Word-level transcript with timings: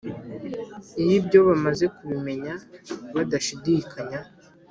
Iyo 1.01 1.13
ibyo 1.19 1.39
bamaze 1.47 1.85
kubimenya 1.95 2.53
badashyidikanya, 3.15 4.19